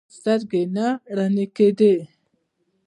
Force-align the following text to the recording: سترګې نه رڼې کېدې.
سترګې 0.15 0.61
نه 0.75 0.87
رڼې 1.17 1.45
کېدې. 1.55 1.93